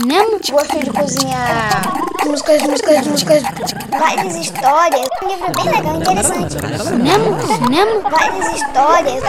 [0.00, 0.38] cinema.
[0.50, 1.82] Gosto de cozinhar
[2.24, 3.42] músicas, músicas, músicas.
[3.90, 5.08] Várias histórias.
[5.22, 6.54] Um livro bem legal, interessante.
[6.84, 8.10] Cinema, cinema.
[8.10, 9.22] Várias histórias.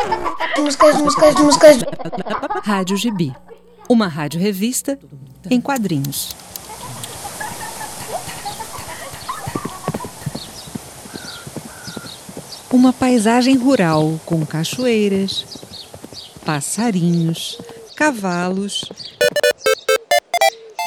[0.57, 1.77] Músicas, músicas, músicas.
[2.63, 3.35] Rádio Gibi.
[3.87, 4.99] Uma rádio revista
[5.49, 6.35] em quadrinhos.
[12.71, 15.43] Uma paisagem rural com cachoeiras,
[16.45, 17.59] passarinhos,
[17.95, 18.85] cavalos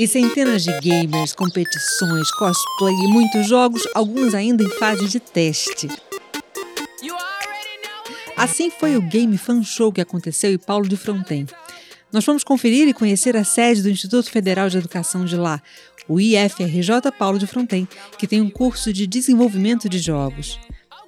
[0.03, 5.89] e centenas de gamers, competições, cosplay e muitos jogos, alguns ainda em fase de teste.
[8.37, 11.47] Assim foi o Game Fan Show que aconteceu em Paulo de Fronten.
[12.11, 15.63] Nós vamos conferir e conhecer a sede do Instituto Federal de Educação de lá,
[16.09, 17.87] o IFRJ Paulo de Fronten,
[18.19, 20.59] que tem um curso de desenvolvimento de jogos.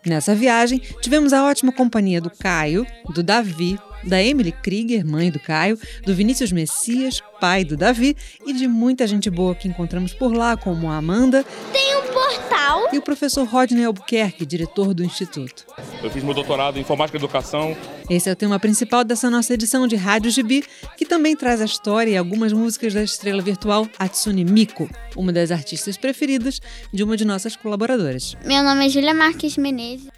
[0.06, 3.76] Nessa viagem, tivemos a ótima companhia do Caio, do Davi,
[4.06, 9.06] da Emily Krieger, mãe do Caio, do Vinícius Messias, pai do Davi, e de muita
[9.06, 11.44] gente boa que encontramos por lá, como a Amanda.
[11.72, 12.88] Tem um portal.
[12.92, 15.64] E o professor Rodney Albuquerque, diretor do Instituto.
[16.02, 17.76] Eu fiz meu doutorado em Informática e Educação.
[18.08, 20.64] Esse é o tema principal dessa nossa edição de Rádio Gibi,
[20.96, 25.50] que também traz a história e algumas músicas da estrela virtual Atsune Miko, uma das
[25.50, 26.60] artistas preferidas
[26.92, 28.36] de uma de nossas colaboradoras.
[28.44, 30.08] Meu nome é Júlia Marques Menezes.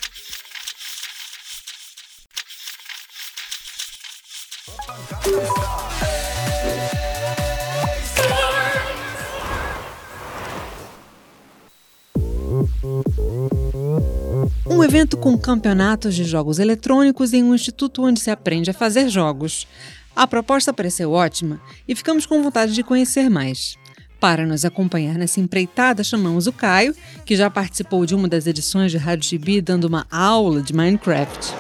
[14.67, 19.09] Um evento com campeonatos de jogos eletrônicos em um instituto onde se aprende a fazer
[19.09, 19.67] jogos.
[20.15, 23.77] A proposta pareceu ótima e ficamos com vontade de conhecer mais.
[24.19, 28.91] Para nos acompanhar nessa empreitada, chamamos o Caio, que já participou de uma das edições
[28.91, 31.53] de Rádio Gibi dando uma aula de Minecraft.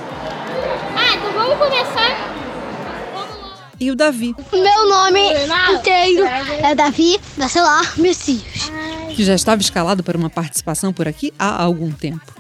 [0.97, 1.87] Ah, então vamos começar.
[3.79, 5.21] E o Davi, Meu nome
[5.75, 6.25] inteiro
[6.63, 8.71] é Davi da Celar Messias.
[9.15, 12.35] que já estava escalado para uma participação por aqui há algum tempo.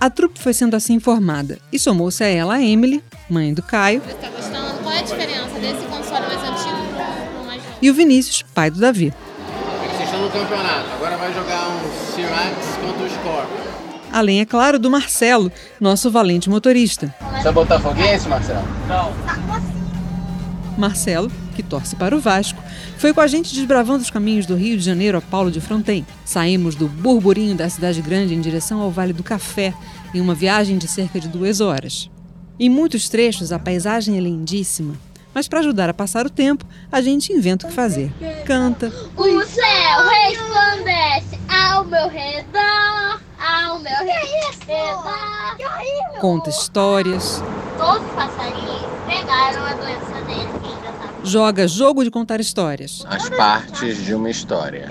[0.00, 4.00] A trupe foi sendo assim formada e somou-se a ela a Emily, mãe do Caio,
[4.00, 4.82] Tá gostando?
[4.82, 7.76] Qual é a diferença desse console mais antigo mais novo?
[7.80, 9.14] e o Vinícius, pai do Davi.
[9.94, 10.88] Vocês estão no campeonato.
[10.96, 13.72] Agora vai jogar um Cyrax contra o Scorpion.
[14.12, 17.14] Além, é claro, do Marcelo, nosso valente motorista.
[17.40, 18.64] Você é botafoguense, Marcelo?
[20.80, 22.60] Marcelo, que torce para o Vasco,
[22.98, 26.06] foi com a gente desbravando os caminhos do Rio de Janeiro a Paulo de Fronten.
[26.24, 29.72] Saímos do burburinho da cidade grande em direção ao Vale do Café,
[30.14, 32.10] em uma viagem de cerca de duas horas.
[32.58, 34.94] Em muitos trechos, a paisagem é lindíssima,
[35.34, 38.12] mas para ajudar a passar o tempo, a gente inventa o que fazer.
[38.44, 45.12] Canta, O céu resplandece ao meu redor, ao meu redor.
[46.20, 47.42] conta histórias,
[47.78, 50.61] Todos os passarinhos pegaram a doença dele.
[51.24, 53.04] Joga jogo de contar histórias.
[53.08, 54.90] As partes de uma história.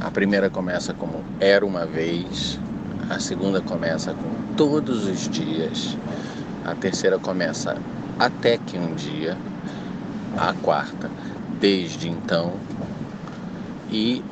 [0.00, 2.58] A primeira começa como Era uma vez.
[3.08, 5.96] A segunda começa com Todos os dias.
[6.64, 7.76] A terceira começa
[8.18, 9.36] Até que um dia.
[10.36, 11.10] A quarta,
[11.60, 12.54] Desde então.
[13.90, 14.22] E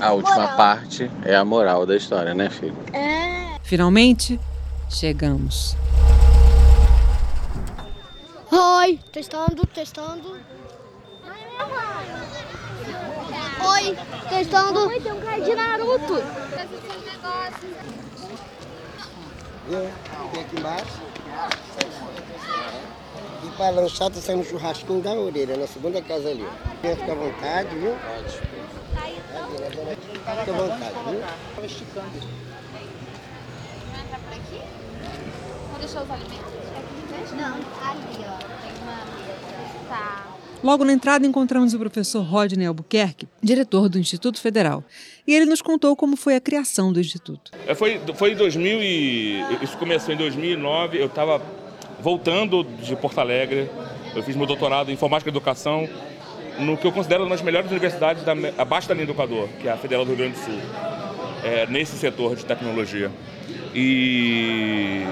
[0.00, 2.74] a última parte é a moral da história, né, filho?
[3.62, 4.38] Finalmente,
[4.90, 5.76] chegamos.
[8.50, 10.40] Oi, testando, testando.
[13.60, 13.98] Oi,
[14.28, 14.86] testando.
[14.86, 16.14] Oi, tem um cara de Naruto.
[19.68, 19.90] Viu?
[20.32, 21.02] Tem aqui embaixo.
[23.42, 26.46] E para lanchar, tá saindo um churrasquinho da orelha, na segunda casa ali.
[26.82, 27.96] ficar à vontade, viu?
[30.24, 31.20] Fica à vontade, viu?
[35.70, 36.45] Vou deixar os alimentos?
[37.34, 38.38] Não, ali, ó.
[38.38, 39.88] Tem uma mesa.
[39.88, 40.26] Tá.
[40.62, 44.82] Logo na entrada encontramos o professor Rodney Albuquerque, diretor do Instituto Federal,
[45.26, 47.52] e ele nos contou como foi a criação do Instituto.
[47.66, 49.44] É, Foi, foi em 2000 e...
[49.62, 51.40] Isso começou em 2009, eu estava
[52.00, 53.70] voltando de Porto Alegre,
[54.14, 55.88] eu fiz meu doutorado em Informática e Educação
[56.58, 59.68] no que eu considero uma das melhores universidades da, abaixo da linha do Equador, que
[59.68, 60.58] é a Federal do Rio Grande do Sul,
[61.44, 63.10] é, nesse setor de tecnologia.
[63.74, 65.02] E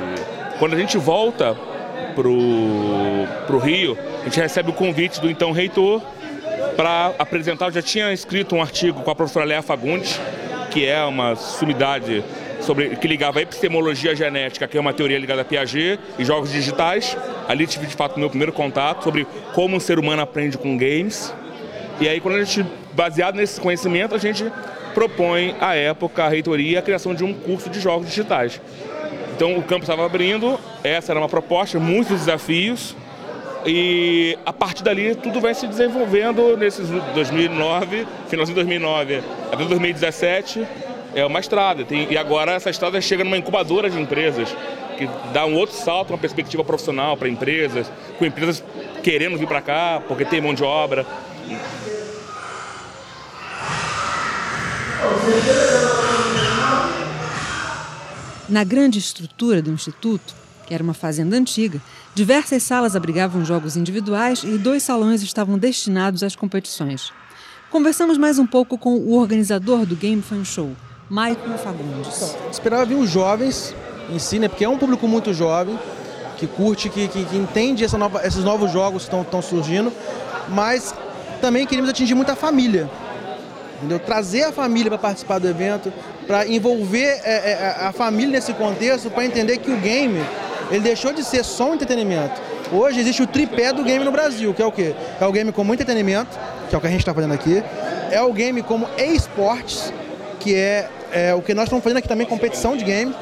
[0.58, 1.56] quando a gente volta
[2.14, 2.36] pro,
[3.46, 6.00] pro Rio, a gente recebe o convite do então reitor
[6.76, 7.66] para apresentar.
[7.66, 10.20] Eu já tinha escrito um artigo com a professora Léa Fagundes,
[10.70, 12.24] que é uma sumidade
[12.60, 16.50] sobre, que ligava a epistemologia genética, que é uma teoria ligada a Piaget, e jogos
[16.50, 17.16] digitais.
[17.46, 21.32] Ali tive de fato meu primeiro contato sobre como um ser humano aprende com games.
[22.00, 24.50] E aí, quando a gente, baseado nesse conhecimento, a gente
[24.94, 28.60] propõe à época, a reitoria, a criação de um curso de jogos digitais.
[29.34, 32.94] Então o campo estava abrindo, essa era uma proposta, muitos desafios,
[33.66, 40.66] E a partir dali tudo vai se desenvolvendo nesses 2009, finalzinho de 2009 até 2017,
[41.14, 41.82] é uma estrada.
[41.84, 44.54] Tem, e agora essa estrada chega numa incubadora de empresas,
[44.98, 48.62] que dá um outro salto, uma perspectiva profissional para empresas, com empresas
[49.02, 51.06] querendo vir para cá, porque tem mão de obra.
[58.48, 60.34] Na grande estrutura do Instituto,
[60.66, 61.80] que era uma fazenda antiga,
[62.14, 67.10] diversas salas abrigavam jogos individuais e dois salões estavam destinados às competições.
[67.70, 70.72] Conversamos mais um pouco com o organizador do Game Fan Show,
[71.08, 72.36] Maicon Fagundes.
[72.50, 73.74] Esperava vir os jovens
[74.10, 74.46] em si, né?
[74.46, 75.78] Porque é um público muito jovem,
[76.36, 79.90] que curte, que, que, que entende essa nova, esses novos jogos que estão surgindo,
[80.50, 80.94] mas
[81.40, 82.90] também queríamos atingir muita família.
[83.84, 83.98] Entendeu?
[83.98, 85.92] Trazer a família para participar do evento,
[86.26, 90.24] para envolver é, é, a família nesse contexto, para entender que o game
[90.70, 92.40] ele deixou de ser só um entretenimento.
[92.72, 94.94] Hoje existe o tripé do game no Brasil, que é o quê?
[95.20, 96.38] É o game como entretenimento,
[96.68, 97.62] que é o que a gente está fazendo aqui,
[98.10, 99.92] é o game como esportes,
[100.40, 103.14] que é, é, o que nós estamos fazendo aqui também, competição de game,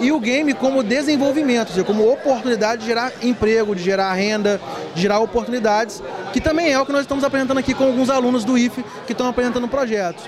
[0.00, 4.60] e o game como desenvolvimento, seja, como oportunidade de gerar emprego, de gerar renda,
[4.96, 6.02] gerar oportunidades,
[6.32, 9.12] que também é o que nós estamos apresentando aqui com alguns alunos do IFE que
[9.12, 10.24] estão apresentando projetos.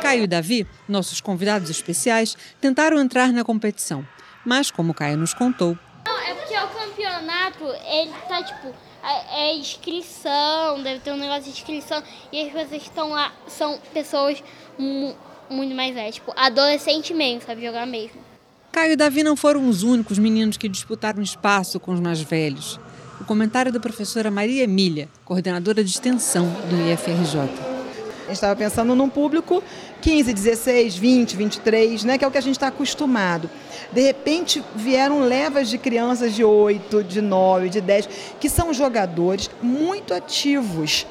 [0.00, 4.06] Caio e Davi, nossos convidados especiais, tentaram entrar na competição,
[4.44, 8.68] mas como Caio nos contou, Não, é porque o campeonato, ele tá tipo,
[9.02, 12.02] é, é inscrição, deve ter um negócio de inscrição,
[12.32, 14.42] e as pessoas que estão lá são pessoas
[14.78, 15.16] mu-
[15.50, 18.20] muito mais velhas, tipo, adolescente mesmo, sabe jogar mesmo.
[18.70, 22.78] Caio e Davi não foram os únicos meninos que disputaram espaço com os mais velhos.
[23.20, 27.40] O comentário da professora Maria Emília, coordenadora de extensão do IFRJ.
[27.40, 29.62] A gente estava pensando num público
[30.00, 33.50] 15, 16, 20, 23, né, que é o que a gente está acostumado.
[33.92, 39.50] De repente vieram levas de crianças de 8, de 9, de 10, que são jogadores
[39.60, 41.04] muito ativos.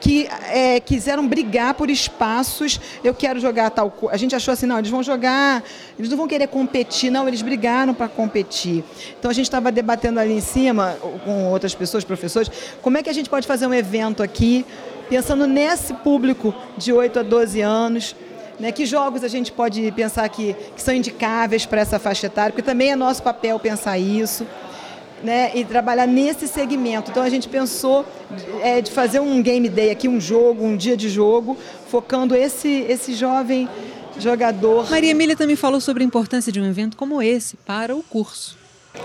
[0.00, 2.80] Que é, quiseram brigar por espaços.
[3.04, 4.14] Eu quero jogar tal coisa.
[4.14, 5.62] A gente achou assim: não, eles vão jogar,
[5.98, 8.82] eles não vão querer competir, não, eles brigaram para competir.
[9.18, 12.50] Então a gente estava debatendo ali em cima, com outras pessoas, professores,
[12.80, 14.64] como é que a gente pode fazer um evento aqui
[15.10, 18.16] pensando nesse público de 8 a 12 anos.
[18.58, 22.52] Né, que jogos a gente pode pensar que, que são indicáveis para essa faixa etária,
[22.52, 24.46] porque também é nosso papel pensar isso.
[25.22, 27.10] Né, e trabalhar nesse segmento.
[27.10, 28.06] Então a gente pensou
[28.62, 31.58] é, de fazer um game day aqui, um jogo, um dia de jogo,
[31.90, 33.68] focando esse, esse jovem
[34.18, 34.88] jogador.
[34.90, 38.56] Maria Emília também falou sobre a importância de um evento como esse para o curso.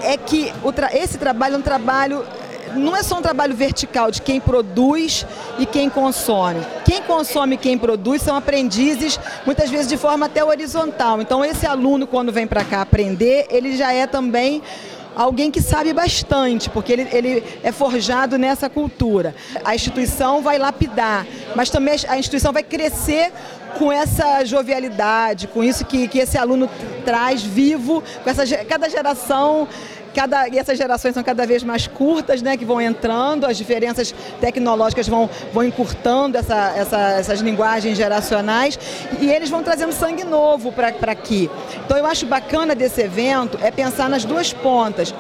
[0.02, 2.26] É que tra esse trabalho é um trabalho
[2.74, 5.26] não é só um trabalho vertical de quem produz
[5.58, 6.60] e quem consome.
[6.84, 11.22] Quem consome e quem produz são aprendizes, muitas vezes de forma até horizontal.
[11.22, 14.62] Então, esse aluno, quando vem para cá aprender, ele já é também
[15.16, 19.36] alguém que sabe bastante, porque ele, ele é forjado nessa cultura.
[19.64, 21.26] A instituição vai lapidar,
[21.56, 23.32] mas também a instituição vai crescer
[23.78, 26.70] com essa jovialidade, com isso que, que esse aluno
[27.04, 29.68] traz vivo, com essa cada geração
[30.16, 34.16] Cada, e essas gerações são cada vez mais curtas, né, que vão entrando, as diferenças
[34.40, 38.80] tecnológicas vão, vão encurtando essa, essa, essas linguagens geracionais
[39.20, 41.52] e eles vão trazendo sangue novo para aqui.
[41.86, 45.14] Então eu acho bacana desse evento é pensar nas duas pontas.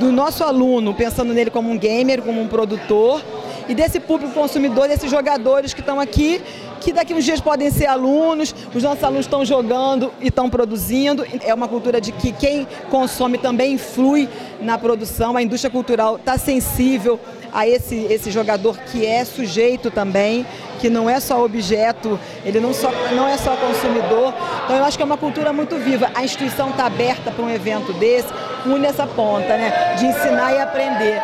[0.00, 3.22] Do nosso aluno, pensando nele como um gamer, como um produtor,
[3.68, 6.42] e desse público consumidor, desses jogadores que estão aqui,
[6.80, 11.24] que daqui uns dias podem ser alunos, os nossos alunos estão jogando e estão produzindo.
[11.42, 14.28] É uma cultura de que quem consome também influi
[14.60, 17.20] na produção, a indústria cultural está sensível
[17.52, 20.46] a esse, esse jogador que é sujeito também,
[20.80, 24.32] que não é só objeto, ele não, só, não é só consumidor.
[24.64, 26.10] Então eu acho que é uma cultura muito viva.
[26.14, 28.28] A instituição está aberta para um evento desse,
[28.64, 29.94] une essa ponta, né?
[29.98, 31.20] De ensinar e aprender.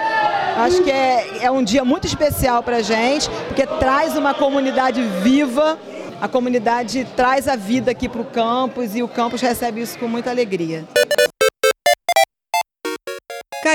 [0.57, 5.03] Acho que é, é um dia muito especial para a gente, porque traz uma comunidade
[5.23, 5.79] viva,
[6.19, 10.09] a comunidade traz a vida aqui para o campus e o campus recebe isso com
[10.09, 10.85] muita alegria.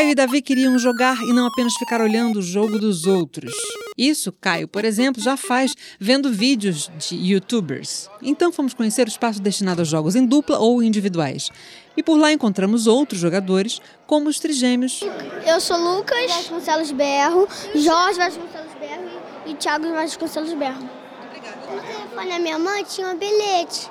[0.02, 3.54] Caio e Davi queriam jogar e não apenas ficar olhando o jogo dos outros.
[3.96, 8.10] Isso, Caio, por exemplo, já faz vendo vídeos de youtubers.
[8.20, 11.52] Então fomos conhecer o espaço destinado a jogos em dupla ou individuais.
[11.96, 15.02] E por lá encontramos outros jogadores, como os trigêmeos.
[15.46, 20.82] Eu sou Lucas Vasconcelos Berro, Jorge Vasconcelos Berro e Thiago Vasconcelos Berro.
[20.82, 23.88] No telefone da minha mãe tinha um bilhete.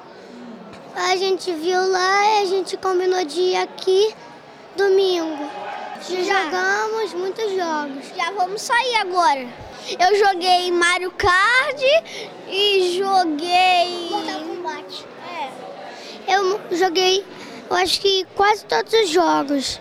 [0.92, 4.12] A gente viu lá e a gente combinou de ir aqui
[4.76, 5.79] domingo.
[6.08, 6.44] Já.
[6.44, 8.16] Jogamos muitos jogos.
[8.16, 9.46] Já vamos sair agora.
[9.98, 11.80] Eu joguei Mario Kart
[12.48, 14.08] e joguei.
[14.10, 15.06] Mortal Kombat.
[15.28, 16.34] É.
[16.34, 17.24] Eu joguei,
[17.68, 19.80] eu acho que quase todos os jogos.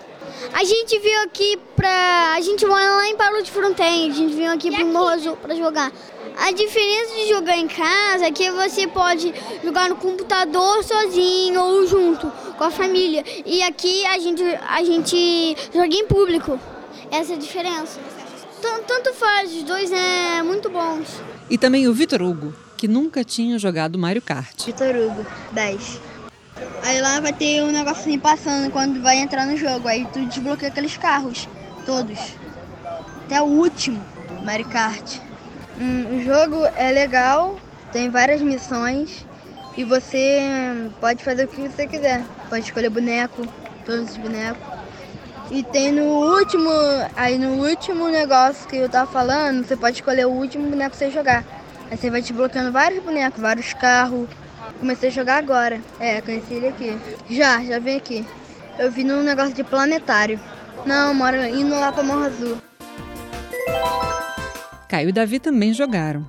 [0.53, 2.33] A gente veio aqui pra.
[2.35, 5.37] A gente mora lá em Paulo de Fronten, a gente veio aqui pro Morro Azul
[5.37, 5.91] pra jogar.
[6.41, 11.85] A diferença de jogar em casa é que você pode jogar no computador sozinho ou
[11.87, 13.23] junto com a família.
[13.45, 16.59] E aqui a gente, a gente joga em público.
[17.11, 17.99] Essa é a diferença.
[18.61, 21.07] Tan- Tanto faz, os dois é muito bons.
[21.49, 24.65] E também o Vitor Hugo, que nunca tinha jogado Mario Kart.
[24.65, 25.99] Vitor Hugo, 10.
[26.83, 29.87] Aí lá vai ter um negocinho passando quando vai entrar no jogo.
[29.87, 31.47] Aí tu desbloqueia aqueles carros,
[31.85, 32.17] todos.
[33.25, 34.03] Até o último,
[34.43, 35.17] Mario Kart.
[35.79, 37.57] Hum, o jogo é legal,
[37.93, 39.25] tem várias missões
[39.77, 42.21] e você hum, pode fazer o que você quiser.
[42.49, 43.47] Pode escolher boneco,
[43.85, 44.61] todos os bonecos.
[45.49, 46.69] E tem no último,
[47.15, 50.97] aí no último negócio que eu tava falando, você pode escolher o último boneco que
[50.97, 51.45] você jogar.
[51.89, 54.27] Aí você vai desbloqueando vários bonecos, vários carros.
[54.79, 55.79] Comecei a jogar agora.
[55.97, 56.99] É, conheci ele aqui.
[57.29, 58.27] Já, já vim aqui.
[58.77, 60.39] Eu vi num negócio de planetário.
[60.85, 62.68] Não, moro indo lá pra Morro Azul.
[64.89, 66.27] Caio e Davi também jogaram.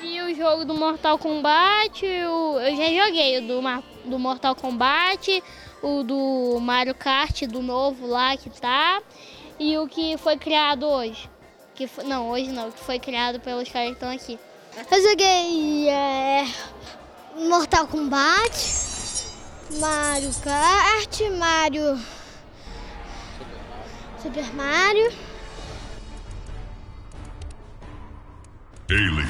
[0.00, 3.62] vi o jogo do Mortal Kombat, o- eu já joguei o do,
[4.10, 5.42] do Mortal Kombat,
[5.82, 9.00] o do Mario Kart, do novo lá que tá,
[9.58, 11.30] e o que foi criado hoje.
[11.74, 14.38] Que fo- não, hoje não, que foi criado pelos caras que estão aqui.
[14.90, 16.44] Eu joguei é,
[17.48, 18.52] Mortal Kombat,
[19.78, 21.98] Mario Kart, Mario.
[24.22, 25.12] Super Mario.
[28.90, 29.26] Alien.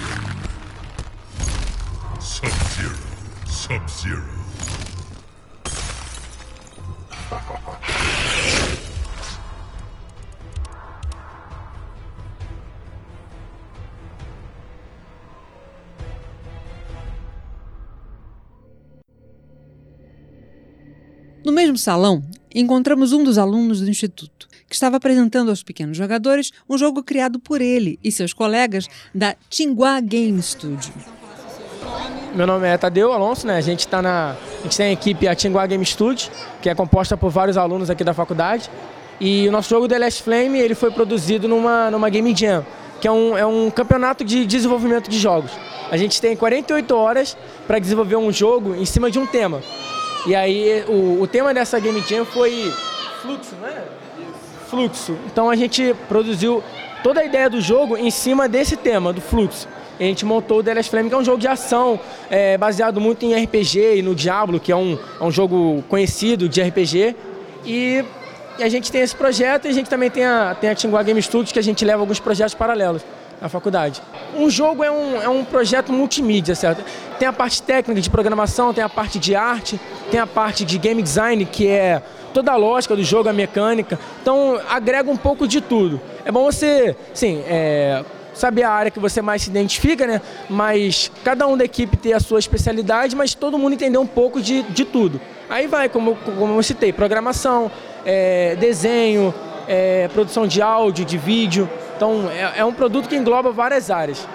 [2.20, 2.99] Sub-Zero.
[3.46, 4.25] Sub-Zero.
[21.44, 26.50] No mesmo salão, encontramos um dos alunos do Instituto, que estava apresentando aos pequenos jogadores
[26.68, 30.92] um jogo criado por ele e seus colegas da Tinguá Game Studio.
[32.34, 33.56] Meu nome é Tadeu Alonso, né?
[33.56, 34.32] A gente tá na.
[34.32, 36.28] A gente tem a equipe Atinguá Game Studio,
[36.60, 38.68] que é composta por vários alunos aqui da faculdade.
[39.20, 42.66] E o nosso jogo The Last Flame ele foi produzido numa, numa Game Jam,
[43.00, 45.52] que é um, é um campeonato de desenvolvimento de jogos.
[45.88, 49.62] A gente tem 48 horas para desenvolver um jogo em cima de um tema.
[50.26, 52.72] E aí o, o tema dessa Game Jam foi
[53.22, 53.84] fluxo, não é?
[54.68, 55.16] Fluxo.
[55.26, 56.62] Então a gente produziu
[57.02, 59.68] toda a ideia do jogo em cima desse tema, do fluxo.
[59.99, 63.00] A gente montou o The Last Flame, que é um jogo de ação, é, baseado
[63.00, 67.14] muito em RPG e no Diablo, que é um, é um jogo conhecido de RPG.
[67.64, 68.04] E,
[68.59, 71.02] e a gente tem esse projeto e a gente também tem a, tem a Tinguá
[71.02, 73.02] Game Studios, que a gente leva alguns projetos paralelos
[73.40, 74.02] na faculdade.
[74.36, 76.84] Um jogo é um, é um projeto multimídia, certo?
[77.18, 80.78] Tem a parte técnica de programação, tem a parte de arte, tem a parte de
[80.78, 83.98] game design, que é toda a lógica do jogo, a mecânica.
[84.20, 86.00] Então, agrega um pouco de tudo.
[86.24, 90.20] É bom você, sim, é, saber a área que você mais se identifica, né?
[90.50, 94.42] Mas cada um da equipe ter a sua especialidade, mas todo mundo entender um pouco
[94.42, 95.20] de, de tudo.
[95.48, 97.70] Aí vai, como, como eu citei, programação,
[98.04, 99.32] é, desenho,
[99.68, 101.68] é, produção de áudio, de vídeo.
[101.96, 104.26] Então, é, é um produto que engloba várias áreas.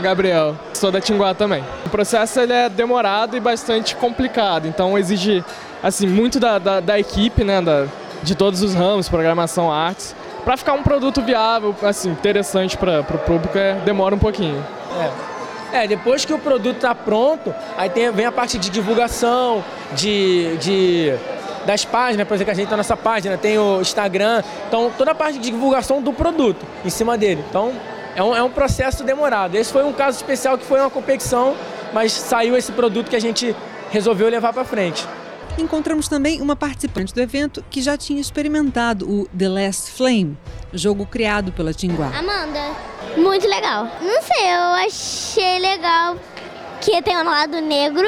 [0.00, 1.64] Gabriel, sou da Tinguá também.
[1.84, 5.42] O processo ele é demorado e bastante complicado, então exige
[5.82, 7.86] assim muito da, da, da equipe, né, da,
[8.22, 13.18] de todos os ramos, programação, artes, para ficar um produto viável, assim, interessante para o
[13.18, 14.62] público, é, demora um pouquinho.
[15.00, 15.36] É.
[15.72, 20.56] É, depois que o produto está pronto, aí tem, vem a parte de divulgação, de,
[20.58, 21.14] de
[21.66, 25.10] das páginas, por exemplo, que a gente está nessa página, tem o Instagram, então toda
[25.10, 27.44] a parte de divulgação do produto em cima dele.
[27.50, 27.74] Então
[28.14, 29.56] é um, é um processo demorado.
[29.56, 31.54] Esse foi um caso especial que foi uma competição,
[31.92, 33.54] mas saiu esse produto que a gente
[33.90, 35.06] resolveu levar para frente.
[35.58, 40.36] Encontramos também uma participante do evento que já tinha experimentado o The Last Flame,
[40.72, 42.08] jogo criado pela Tinguá.
[42.08, 42.60] Amanda.
[43.16, 43.88] Muito legal.
[44.02, 46.16] Não sei, eu achei legal
[46.80, 48.06] que tem um lado negro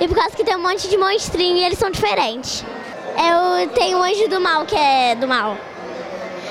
[0.00, 2.62] e por causa que tem um monte de monstrinho e eles são diferentes.
[3.16, 5.56] Eu tenho o anjo do mal, que é do mal.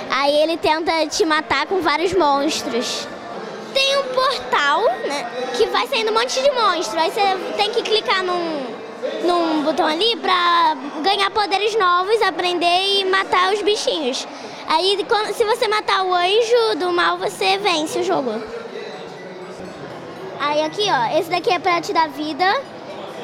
[0.10, 3.08] Aí ele tenta te matar com vários monstros.
[3.74, 5.25] Tem um portal, né,
[5.56, 7.00] que vai saindo um monte de monstro.
[7.00, 7.22] Aí você
[7.56, 8.65] tem que clicar num,
[9.24, 14.27] num botão ali pra ganhar poderes novos, aprender e matar os bichinhos.
[14.68, 18.41] Aí quando- se você matar o anjo do mal, você vence o jogo.
[20.39, 22.46] Aí aqui, ó, esse daqui é pra te dar vida.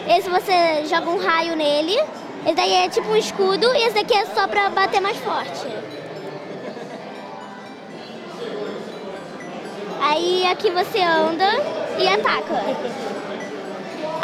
[0.08, 2.00] Esse você joga um raio nele.
[2.48, 5.68] Esse daí é tipo um escudo e esse daqui é só pra bater mais forte.
[10.02, 11.46] Aí aqui você anda
[12.00, 12.64] e ataca.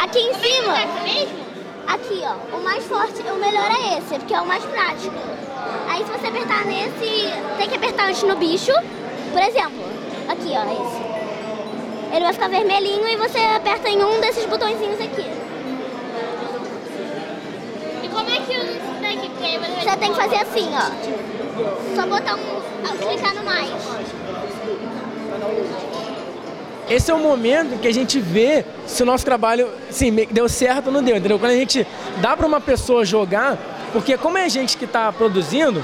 [0.02, 0.74] Aqui em cima.
[1.86, 2.58] Aqui, ó.
[2.58, 5.16] O mais forte, o melhor é esse, porque é o mais prático.
[5.90, 8.72] Aí se você apertar nesse, tem que apertar antes no bicho.
[9.34, 9.84] Por exemplo,
[10.30, 12.16] aqui ó, esse.
[12.16, 15.26] Ele vai ficar vermelhinho e você aperta em um desses botõezinhos aqui.
[18.04, 19.30] E como é que usa isso daqui?
[19.30, 21.96] Porque aí você tem que fazer assim, ó.
[21.96, 22.98] Só botar um.
[22.98, 23.70] clicar no mais.
[26.90, 30.88] Esse é o momento que a gente vê se o nosso trabalho, sim, deu certo
[30.88, 31.40] ou não deu, entendeu?
[31.40, 31.88] Quando a gente
[32.22, 33.58] dá para uma pessoa jogar,
[33.94, 35.84] porque como é a gente que está produzindo,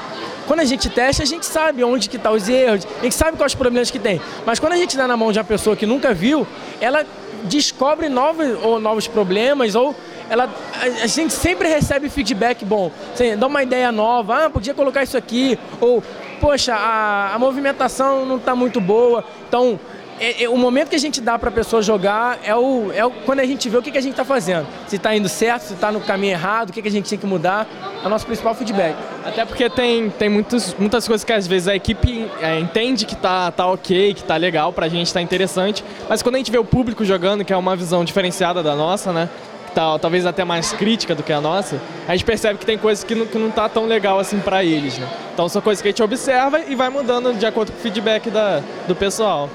[0.50, 3.38] quando a gente testa, a gente sabe onde que tá os erros, a gente sabe
[3.38, 4.20] quais problemas que tem.
[4.48, 6.48] Mas quando a gente dá na mão de uma pessoa que nunca viu,
[6.82, 7.06] ela
[7.44, 9.96] descobre novos, ou novos problemas, ou
[10.28, 10.50] ela,
[10.82, 12.92] a, a gente sempre recebe feedback bom.
[13.14, 16.02] Assim, dá uma ideia nova, ah, podia colocar isso aqui, ou,
[16.42, 19.24] poxa, a, a movimentação não está muito boa.
[19.48, 19.80] Então,
[20.20, 23.06] é, é, o momento que a gente dá para a pessoa jogar é, o, é
[23.06, 24.68] o, quando a gente vê o que, que a gente está fazendo.
[24.88, 27.18] Se está indo certo, se está no caminho errado, o que, que a gente tem
[27.18, 27.68] que mudar.
[28.04, 28.96] É o nosso principal feedback.
[29.26, 33.16] Até porque tem, tem muitos, muitas coisas que às vezes a equipe é, entende que
[33.16, 35.84] tá, tá ok, que tá legal, pra gente tá interessante.
[36.10, 39.14] Mas quando a gente vê o público jogando, que é uma visão diferenciada da nossa,
[39.14, 39.30] né?
[39.74, 43.04] Tá, talvez até mais crítica do que a nossa, a gente percebe que tem coisas
[43.04, 45.08] que não, que não tá tão legal assim pra eles, né?
[45.34, 48.30] Então são coisas que a gente observa e vai mudando de acordo com o feedback
[48.32, 49.48] da, do pessoal.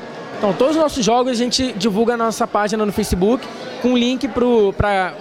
[0.45, 3.49] Então, todos os nossos jogos a gente divulga na nossa página no Facebook
[3.81, 5.15] com link para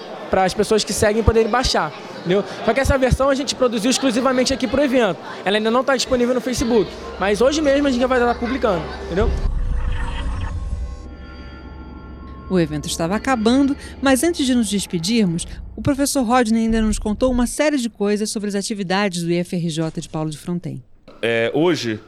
[0.44, 1.94] as pessoas que seguem poderem baixar.
[2.20, 2.44] Entendeu?
[2.66, 5.18] Só que essa versão a gente produziu exclusivamente aqui para o evento.
[5.46, 8.84] Ela ainda não está disponível no Facebook, mas hoje mesmo a gente vai estar publicando,
[9.06, 9.32] entendeu?
[12.50, 17.32] O evento estava acabando, mas antes de nos despedirmos, o professor Rodney ainda nos contou
[17.32, 20.84] uma série de coisas sobre as atividades do IFRJ de Paulo de Fronten.
[21.22, 22.02] É, hoje,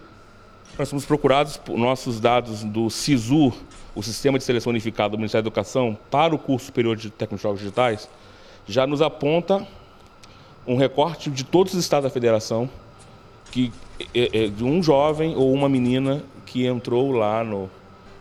[0.77, 3.53] nós somos procurados por nossos dados do SISU,
[3.95, 7.59] o Sistema de Seleção Unificado do Ministério da Educação, para o curso superior de Tecnologias
[7.59, 8.09] Digitais,
[8.67, 9.65] já nos aponta
[10.67, 12.69] um recorte de todos os estados da federação
[13.51, 13.71] que
[14.13, 17.69] é, é, de um jovem ou uma menina que entrou lá no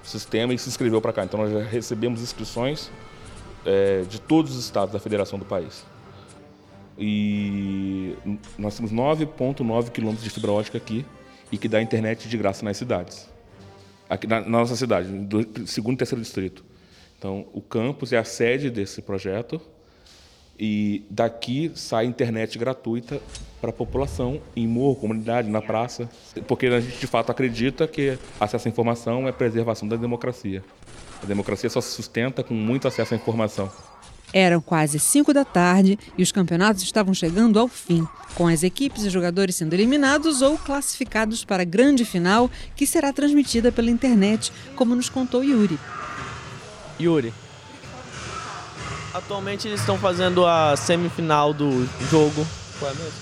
[0.02, 1.24] sistema e se inscreveu para cá.
[1.24, 2.90] Então nós já recebemos inscrições
[3.66, 5.84] é, de todos os estados da federação do país.
[6.96, 8.14] E
[8.56, 11.04] nós temos 9,9 quilômetros de fibra ótica aqui
[11.54, 13.28] e que dá internet de graça nas cidades.
[14.10, 16.64] Aqui na, na nossa cidade, do segundo e terceiro distrito.
[17.16, 19.60] Então, o campus é a sede desse projeto
[20.58, 23.20] e daqui sai internet gratuita
[23.60, 26.10] para a população, em morro, comunidade, na praça,
[26.48, 30.62] porque a gente de fato acredita que acesso à informação é preservação da democracia.
[31.22, 33.70] A democracia só se sustenta com muito acesso à informação.
[34.36, 39.04] Eram quase 5 da tarde e os campeonatos estavam chegando ao fim, com as equipes
[39.04, 44.52] e jogadores sendo eliminados ou classificados para a grande final, que será transmitida pela internet,
[44.74, 45.78] como nos contou Yuri.
[47.00, 47.32] Yuri.
[49.14, 52.44] Atualmente eles estão fazendo a semifinal do jogo.
[52.80, 53.12] Qual é mesmo?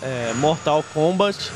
[0.00, 1.52] É, Mortal Kombat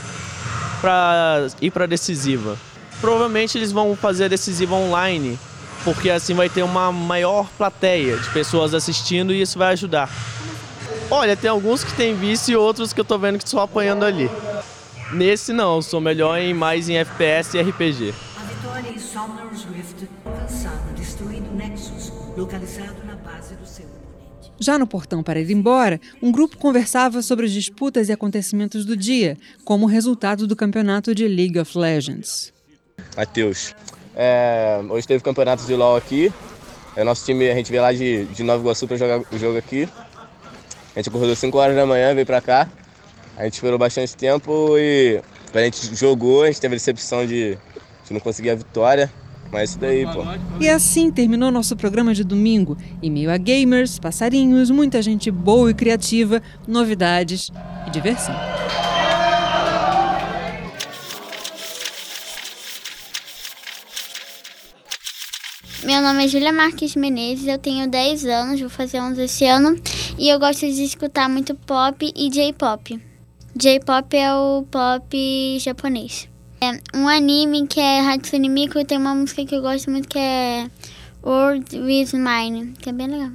[0.83, 2.59] para ir para decisiva.
[3.01, 5.39] Provavelmente eles vão fazer a decisiva online
[5.87, 10.11] porque assim vai ter uma maior plateia de pessoas assistindo e isso vai ajudar.
[11.09, 14.05] Olha, tem alguns que tem visto e outros que eu tô vendo que estão apanhando
[14.05, 14.29] ali.
[15.13, 18.13] Nesse não, sou melhor em mais em FPS e RPG.
[18.37, 24.51] A vitória em Summer's Rift alcançada, destruindo Nexus, localizado na base do seu oponente.
[24.59, 28.97] Já no portão para ir embora, um grupo conversava sobre as disputas e acontecimentos do
[28.97, 32.53] dia, como resultado do campeonato de League of Legends.
[33.17, 33.73] Matheus,
[34.17, 36.33] é, hoje teve campeonato de LoL aqui.
[36.97, 39.59] É, nosso time, a gente veio lá de, de Nova Iguaçu para jogar o jogo
[39.59, 39.87] aqui.
[40.95, 42.67] A gente acordou 5 horas da manhã, veio para cá.
[43.37, 45.21] A gente esperou bastante tempo e
[45.53, 47.59] a gente jogou, a gente teve a decepção de,
[48.07, 49.13] de não conseguir a vitória.
[49.53, 50.25] Mas é isso daí, pô.
[50.59, 52.77] E assim terminou nosso programa de domingo.
[53.03, 57.51] Em meio a gamers, passarinhos, muita gente boa e criativa, novidades
[57.87, 58.35] e diversão.
[65.87, 69.81] Meu nome é Julia Marques Menezes, eu tenho 10 anos, vou fazer 11 esse ano,
[70.19, 73.01] e eu gosto de escutar muito pop e J-pop.
[73.55, 76.29] J-pop é o pop japonês.
[76.61, 80.19] É um anime que é Hatsune Miku, tem uma música que eu gosto muito que
[80.19, 80.69] é
[81.25, 83.31] World With Mine, que é bem legal.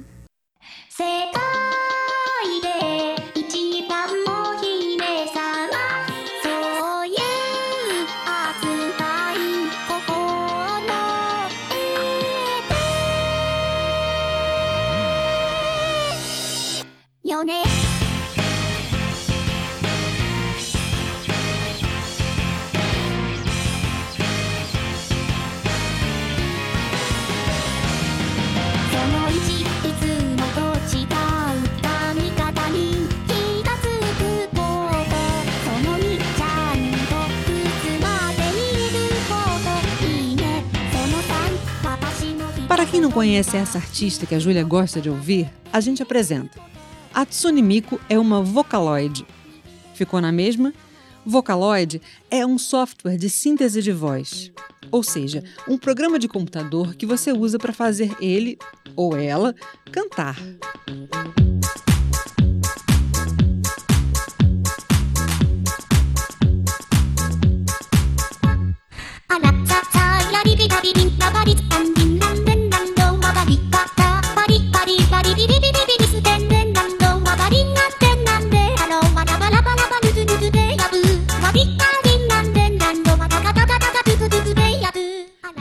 [43.02, 46.60] Não conhece essa artista que a Júlia gosta de ouvir, a gente apresenta.
[47.12, 49.26] A Tsune Miku é uma Vocaloid.
[49.92, 50.72] Ficou na mesma?
[51.26, 54.52] Vocaloid é um software de síntese de voz,
[54.88, 58.56] ou seja, um programa de computador que você usa para fazer ele
[58.94, 59.52] ou ela
[59.90, 60.36] cantar.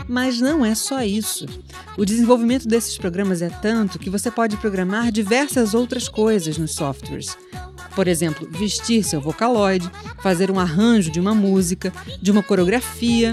[0.08, 1.46] Mas não é só isso.
[1.98, 7.38] O desenvolvimento desses programas é tanto que você pode programar diversas outras coisas nos softwares.
[7.96, 9.90] Por exemplo, vestir seu Vocaloid,
[10.22, 13.32] fazer um arranjo de uma música, de uma coreografia.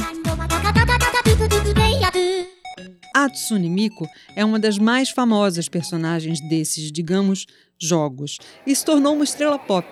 [3.21, 9.13] A Tsune Miku é uma das mais famosas personagens desses, digamos, jogos e se tornou
[9.13, 9.85] uma estrela pop.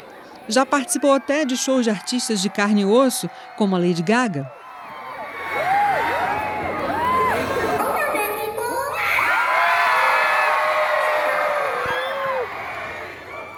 [0.49, 4.49] Já participou até de shows de artistas de carne e osso, como a Lady Gaga.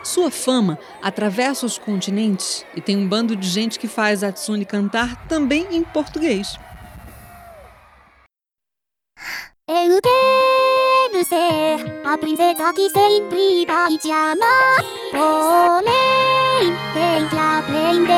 [0.02, 4.64] Sua fama atravessa os continentes e tem um bando de gente que faz a Tsune
[4.64, 6.58] cantar também em português.
[12.10, 14.34] アプリゼザキセインプリーバイチャー。
[14.34, 15.90] マーオーレ
[16.64, 18.14] インテーで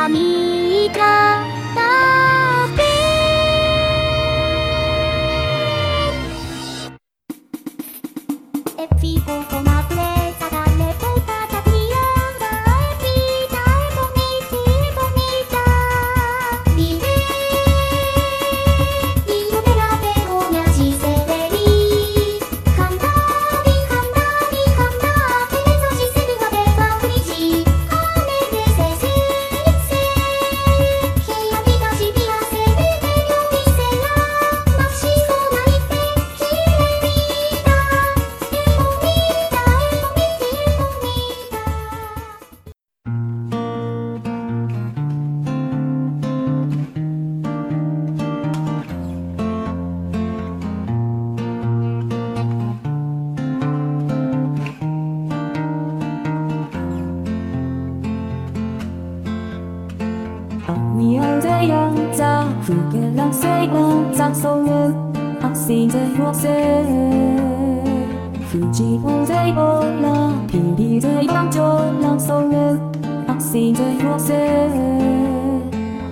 [0.00, 1.53] アミーカー
[65.74, 66.48] いぜよせ
[68.52, 72.78] 富士をぜほらピリぜ番長らそれ
[73.26, 74.32] あしぜよせ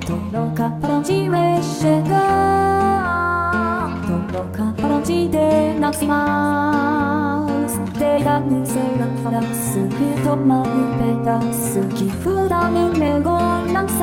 [0.04, 5.78] とろかっぱらじめしえがとろかっぱらじで。
[5.78, 8.20] なしますで。
[8.20, 10.66] やぬせらふらすくとまう
[10.98, 14.00] べたすきふらぬめごらんさ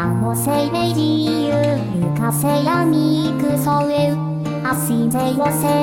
[0.00, 0.92] あのせいめ
[2.18, 2.64] Casei
[3.38, 4.18] que sou eu,
[4.68, 5.78] assim sei você.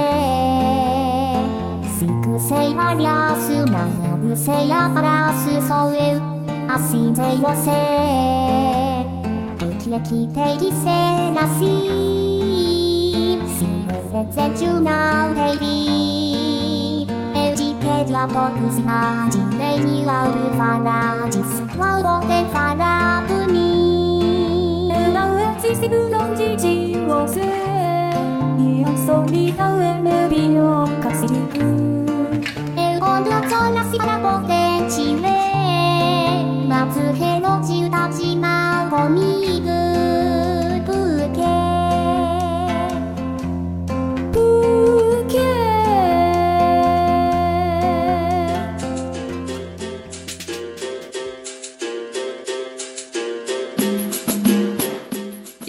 [1.97, 6.21] Cinco sei palhaço, nove sei abraço, sou eu,
[6.67, 7.71] assim sei você.
[9.63, 12.19] O que é que tem de ser assim?
[13.47, 17.07] Se você sente não baby.
[17.33, 21.63] Eu te pego a poucos imagens, nem me ouve falar disso.
[21.63, 23.64] o que te falar por mim.
[25.65, 27.41] Ela é sigurante de você
[28.59, 31.59] E eu sou minha é meu bio cacique
[32.77, 34.54] El mundo toda si para potente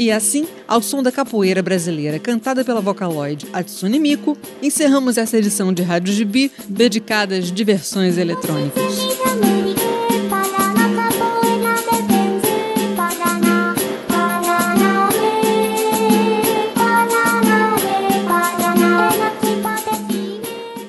[0.07, 5.73] E assim, ao som da capoeira brasileira cantada pela Vocaloid Atsune Miku, encerramos essa edição
[5.73, 9.16] de Rádio Gibi dedicada às diversões eletrônicas.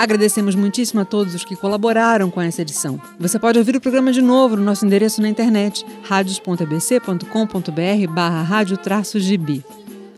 [0.07, 2.97] Agradecemos muitíssimo a todos os que colaboraram com essa edição.
[3.19, 8.79] Você pode ouvir o programa de novo no nosso endereço na internet, radios.abc.com.br barra rádio
[9.15, 9.65] gibi.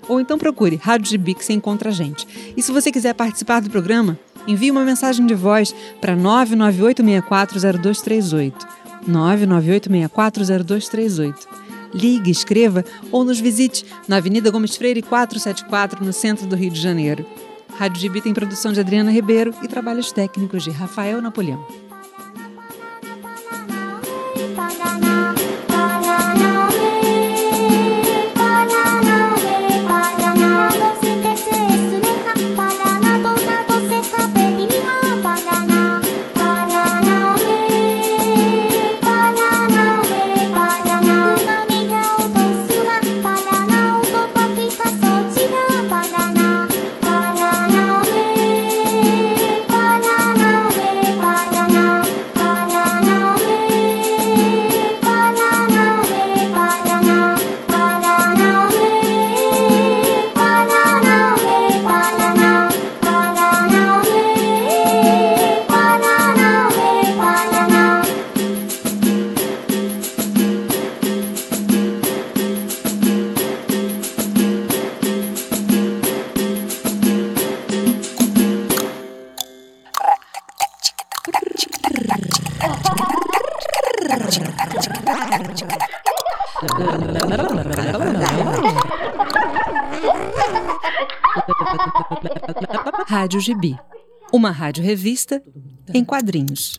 [0.08, 2.28] Ou então procure Rádio Gibi que você encontra a gente.
[2.56, 4.16] E se você quiser participar do programa,
[4.48, 8.54] envie uma mensagem de voz para 998640238.
[9.10, 11.34] 998640238.
[11.96, 16.80] Ligue, escreva ou nos visite na Avenida Gomes Freire 474, no centro do Rio de
[16.80, 17.26] Janeiro.
[17.80, 21.66] Rádio Gibi tem produção de Adriana Ribeiro e trabalhos técnicos de Rafael Napoleão.
[93.40, 93.80] Rádio Gibi,
[94.34, 95.42] uma rádio revista
[95.94, 96.78] em quadrinhos.